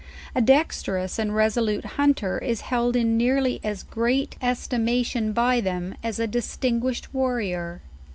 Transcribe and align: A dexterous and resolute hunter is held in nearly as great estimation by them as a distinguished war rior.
A 0.33 0.41
dexterous 0.41 1.19
and 1.19 1.35
resolute 1.35 1.85
hunter 1.85 2.39
is 2.39 2.61
held 2.61 2.95
in 2.95 3.17
nearly 3.17 3.59
as 3.63 3.83
great 3.83 4.35
estimation 4.41 5.31
by 5.31 5.61
them 5.61 5.93
as 6.01 6.17
a 6.17 6.25
distinguished 6.25 7.13
war 7.13 7.37
rior. 7.37 7.81